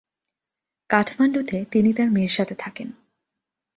কাঠমান্ডুতে 0.89 1.65
তিনি 1.71 1.89
তার 1.93 2.09
মেয়ের 2.11 2.29
সাথে 2.29 2.55
থাকেন। 2.55 2.87